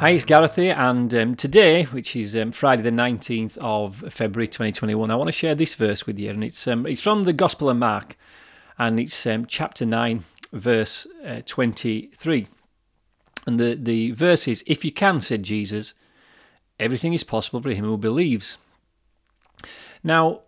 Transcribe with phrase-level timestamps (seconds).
[0.00, 4.48] Hi, it's Gareth here, and um, today, which is um, Friday the 19th of February
[4.48, 7.34] 2021, I want to share this verse with you, and it's um, it's from the
[7.34, 8.16] Gospel of Mark,
[8.78, 10.24] and it's um, chapter 9,
[10.54, 12.46] verse uh, 23.
[13.46, 15.92] And the, the verse is, If you can, said Jesus,
[16.78, 18.56] everything is possible for him who believes.
[20.02, 20.44] Now,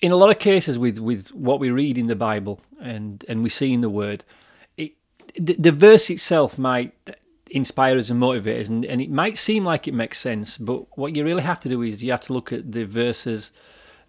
[0.00, 3.42] in a lot of cases with, with what we read in the Bible and, and
[3.42, 4.24] we see in the Word,
[4.78, 4.94] it,
[5.38, 6.94] the, the verse itself might
[7.50, 10.96] inspire us and motivate us, and, and it might seem like it makes sense, but
[10.96, 13.52] what you really have to do is you have to look at the verses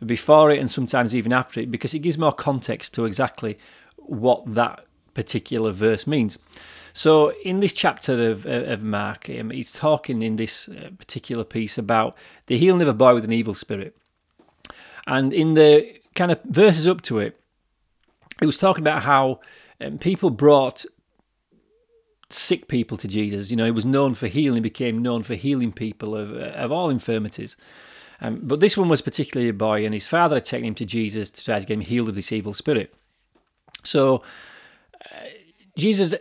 [0.05, 3.57] before it and sometimes even after it because it gives more context to exactly
[3.97, 6.39] what that particular verse means.
[6.93, 11.77] So, in this chapter of, of Mark, um, he's talking in this uh, particular piece
[11.77, 13.95] about the healing of a boy with an evil spirit.
[15.07, 17.39] And in the kind of verses up to it,
[18.39, 19.39] he was talking about how
[19.79, 20.85] um, people brought
[22.33, 23.51] sick people to Jesus.
[23.51, 26.89] You know, he was known for healing, became known for healing people of, of all
[26.89, 27.57] infirmities.
[28.21, 30.85] Um, but this one was particularly a boy, and his father had taken him to
[30.85, 32.93] Jesus to try to get him healed of this evil spirit.
[33.83, 34.23] So
[35.03, 35.25] uh,
[35.77, 36.13] Jesus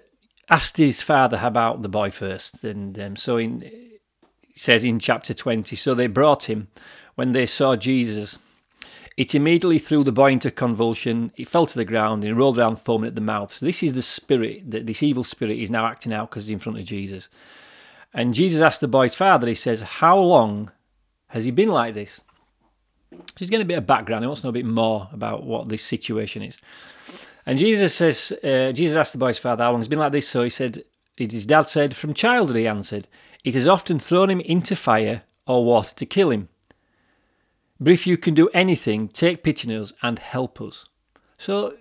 [0.49, 3.71] asked his father about the boy first, and um, so in,
[4.55, 6.69] says in chapter 20, so they brought him
[7.15, 8.39] when they saw Jesus
[9.21, 11.31] it immediately threw the boy into convulsion.
[11.35, 13.53] He fell to the ground and he rolled around foaming at the mouth.
[13.53, 16.55] So this is the spirit that this evil spirit is now acting out because he's
[16.55, 17.29] in front of Jesus.
[18.15, 20.71] And Jesus asked the boy's father, he says, How long
[21.27, 22.25] has he been like this?
[23.13, 24.25] So he's getting a bit of background.
[24.25, 26.59] He wants to know a bit more about what this situation is.
[27.45, 30.13] And Jesus says, uh, Jesus asked the boy's father, How long has he been like
[30.13, 30.29] this?
[30.29, 30.83] So he said,
[31.19, 33.07] His dad said, From childhood, he answered,
[33.45, 36.49] It has often thrown him into fire or water to kill him.
[37.81, 40.85] But if you can do anything, take pity on us and help us.
[41.39, 41.75] So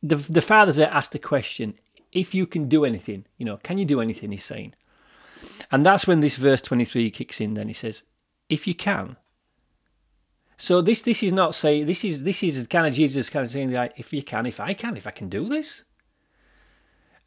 [0.00, 1.74] the, the father's asked the question,
[2.12, 4.30] if you can do anything, you know, can you do anything?
[4.30, 4.74] He's saying.
[5.72, 8.04] And that's when this verse 23 kicks in, then he says,
[8.48, 9.16] if you can.
[10.56, 13.50] So this this is not saying this is this is kind of Jesus kind of
[13.50, 15.84] saying like if you can, if I can, if I can do this.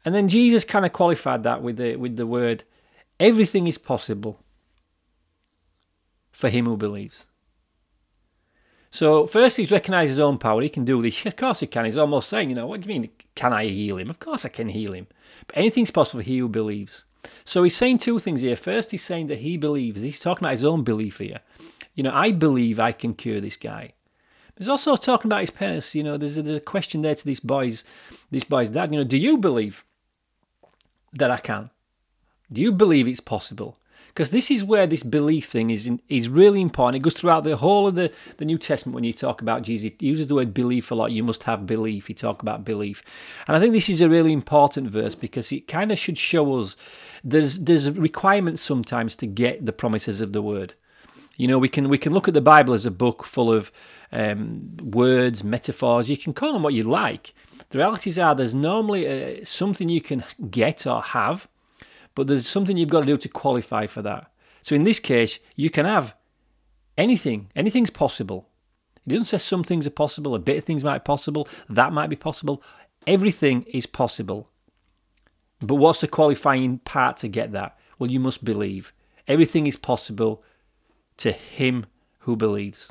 [0.04, 2.62] And then Jesus kind of qualified that with the with the word,
[3.18, 4.38] everything is possible
[6.30, 7.26] for him who believes.
[8.94, 10.62] So first he's recognised his own power.
[10.62, 11.26] He can do this.
[11.26, 11.84] Of course he can.
[11.84, 14.08] He's almost saying, you know, what do you mean, can I heal him?
[14.08, 15.08] Of course I can heal him.
[15.48, 17.02] But anything's possible for he who believes.
[17.44, 18.54] So he's saying two things here.
[18.54, 20.00] First, he's saying that he believes.
[20.00, 21.40] He's talking about his own belief here.
[21.96, 23.94] You know, I believe I can cure this guy.
[24.56, 25.92] He's also talking about his parents.
[25.96, 27.82] You know, there's a, there's a question there to this boy's
[28.30, 28.92] this boy's dad.
[28.92, 29.84] You know, do you believe
[31.14, 31.70] that I can?
[32.52, 33.76] Do you believe it's possible?
[34.08, 37.00] Because this is where this belief thing is in, is really important.
[37.00, 39.90] It goes throughout the whole of the, the New Testament when you talk about Jesus.
[39.98, 41.12] He uses the word belief a lot.
[41.12, 42.06] You must have belief.
[42.06, 43.02] He talk about belief,
[43.46, 46.60] and I think this is a really important verse because it kind of should show
[46.60, 46.76] us
[47.24, 50.74] there's there's requirements sometimes to get the promises of the word.
[51.36, 53.72] You know, we can we can look at the Bible as a book full of
[54.12, 56.08] um, words, metaphors.
[56.08, 57.34] You can call them what you like.
[57.70, 61.48] The realities are there's normally uh, something you can get or have
[62.14, 64.30] but there's something you've got to do to qualify for that.
[64.62, 66.14] So in this case, you can have
[66.96, 67.50] anything.
[67.54, 68.48] Anything's possible.
[69.06, 71.92] It doesn't say some things are possible, a bit of things might be possible, that
[71.92, 72.62] might be possible.
[73.06, 74.48] Everything is possible.
[75.60, 77.78] But what's the qualifying part to get that?
[77.98, 78.92] Well, you must believe.
[79.28, 80.42] Everything is possible
[81.18, 81.86] to him
[82.20, 82.90] who believes.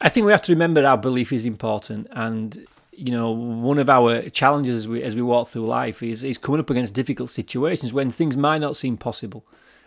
[0.00, 2.66] I think we have to remember our belief is important, and
[2.96, 6.38] you know, one of our challenges as we, as we walk through life is, is
[6.38, 9.44] coming up against difficult situations when things might not seem possible,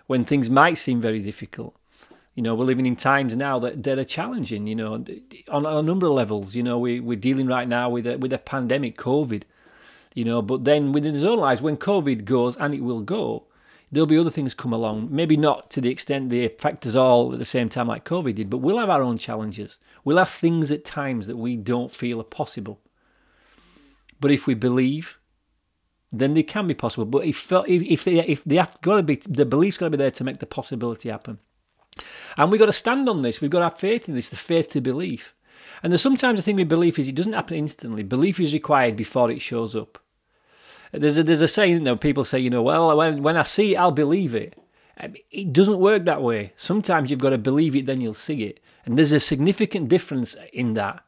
[0.07, 1.75] when things might seem very difficult.
[2.35, 5.66] You know, we're living in times now that, that are challenging, you know, on, on
[5.66, 6.56] a number of levels.
[6.56, 9.44] You know, we, we're dealing right now with a, with a pandemic, COVID,
[10.13, 13.46] you know, but then within his own lives, when COVID goes, and it will go,
[13.91, 15.07] there'll be other things come along.
[15.12, 18.35] Maybe not to the extent they affect us all at the same time like COVID
[18.35, 19.79] did, but we'll have our own challenges.
[20.03, 22.79] We'll have things at times that we don't feel are possible.
[24.19, 25.17] But if we believe,
[26.11, 27.05] then they can be possible.
[27.05, 29.97] But if if they if they have got to be the belief's got to be
[29.97, 31.40] there to make the possibility happen.
[32.37, 33.41] And we've got to stand on this.
[33.41, 35.34] We've got to have faith in this, the faith to believe.
[35.81, 38.03] And there's sometimes the thing with belief is it doesn't happen instantly.
[38.03, 39.99] Belief is required before it shows up.
[40.91, 43.43] There's a, there's a saying, you know, people say, you know, well, when, when I
[43.43, 44.58] see it, I'll believe it.
[44.99, 46.53] Um, it doesn't work that way.
[46.55, 48.59] Sometimes you've got to believe it, then you'll see it.
[48.85, 51.03] And there's a significant difference in that.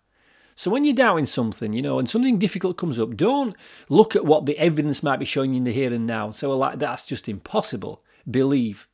[0.59, 3.55] So when you're doubting something, you know, and something difficult comes up, don't
[3.87, 6.31] look at what the evidence might be showing you in the here and now.
[6.31, 8.03] So like that's just impossible.
[8.29, 8.85] Believe.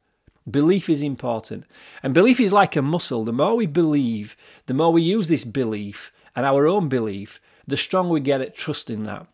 [0.48, 1.66] Belief is important.
[2.04, 3.26] And belief is like a muscle.
[3.26, 7.78] The more we believe, the more we use this belief and our own belief, the
[7.78, 9.26] stronger we get at trusting that.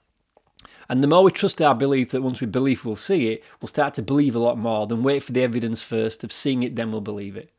[0.88, 3.68] And the more we trust our belief that once we believe we'll see it, we'll
[3.68, 6.78] start to believe a lot more than wait for the evidence first of seeing it,
[6.78, 7.52] then we'll believe it.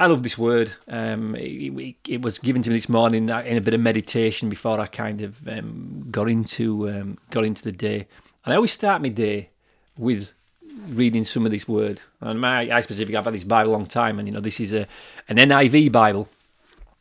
[0.00, 0.72] I love this word.
[0.88, 4.80] Um, it, it, was given to me this morning in a bit of meditation before
[4.80, 8.06] I kind of um, got into um, got into the day.
[8.46, 9.50] And I always start my day
[9.98, 10.32] with
[10.88, 12.00] reading some of this word.
[12.22, 14.58] And my, I specifically, I've had this Bible a long time, and you know, this
[14.58, 14.88] is a
[15.28, 16.30] an NIV Bible,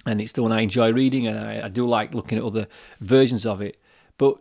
[0.06, 2.68] and it's the one I enjoy reading, and I, I do like looking at other
[3.00, 3.80] versions of it.
[4.18, 4.40] But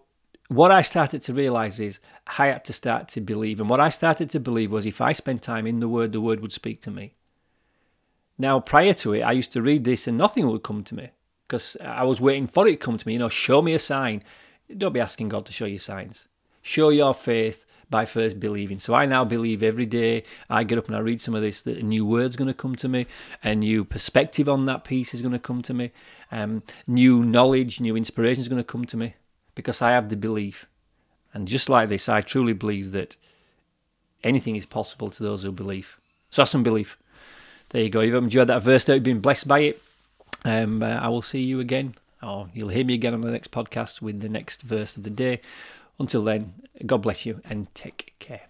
[0.48, 3.88] what I started to realize is I had to start to believe, and what I
[3.88, 6.80] started to believe was if I spent time in the Word, the Word would speak
[6.82, 7.12] to me.
[8.38, 11.10] Now, prior to it, I used to read this and nothing would come to me
[11.46, 13.14] because I was waiting for it to come to me.
[13.14, 14.22] You know, show me a sign.
[14.76, 16.28] Don't be asking God to show you signs.
[16.62, 18.78] Show your faith by first believing.
[18.78, 21.62] So I now believe every day I get up and I read some of this
[21.62, 23.06] that a new word's going to come to me,
[23.42, 25.90] a new perspective on that piece is going to come to me,
[26.30, 29.14] um, new knowledge, new inspiration is going to come to me
[29.54, 30.66] because I have the belief.
[31.32, 33.16] And just like this, I truly believe that
[34.22, 35.98] anything is possible to those who believe.
[36.30, 36.98] So have some belief
[37.70, 38.00] there you go.
[38.00, 39.82] You've enjoyed that verse, you've been blessed by it.
[40.44, 43.50] Um, uh, I will see you again, or you'll hear me again on the next
[43.50, 45.40] podcast with the next verse of the day.
[45.98, 46.54] Until then,
[46.86, 48.47] God bless you and take care.